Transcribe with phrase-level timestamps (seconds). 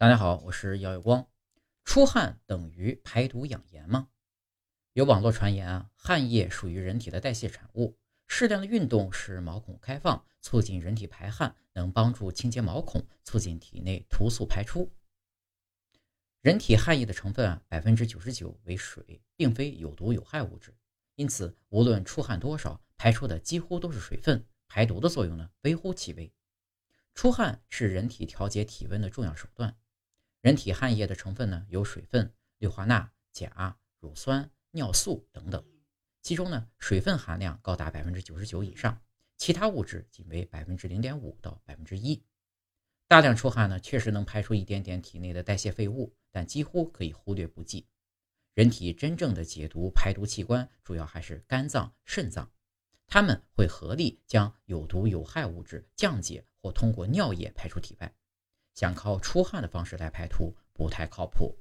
[0.00, 1.26] 大家好，我是姚有光。
[1.84, 4.08] 出汗等于排毒养颜吗？
[4.92, 7.98] 有网络传言啊，汗液属于人体的代谢产物，
[8.28, 14.88] 适量的运动使毛孔开放，促进人体排汗，能帮助清洁毛孔，促进体内毒素排出。
[16.42, 20.72] 人体汗液的成分啊，百分之九十九为水，并非有毒有害物质，
[21.16, 26.32] 因此无论出汗多少，排出的几乎都是水分，排毒的作用呢微乎其微。
[27.16, 29.76] 出汗是人体调节体温的重要手段。
[30.40, 35.64] 人体汗液的成分呢，有水分、氯化钠、钾、乳酸、尿素等等，
[36.22, 39.02] 其中呢，水分含量高达百分之九十九以上，
[39.36, 42.22] 其他物质仅为百分之零点五到百分之一。
[43.08, 47.88] 大量出汗呢，确实能排出一点点体内的代谢废物，但几乎可以忽略不计。
[48.54, 52.52] 人体真正的解毒排毒器官主要还是肝脏、肾脏，
[53.06, 58.14] 它们会合力将有毒有害物质降解或通过尿液排出体外。
[58.78, 61.58] 想靠出汗的方式来排毒不太靠谱。